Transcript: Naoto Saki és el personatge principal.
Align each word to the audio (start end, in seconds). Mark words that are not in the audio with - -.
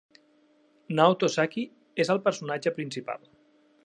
Naoto 0.99 1.29
Saki 1.33 1.65
és 2.05 2.11
el 2.15 2.21
personatge 2.29 2.73
principal. 2.81 3.23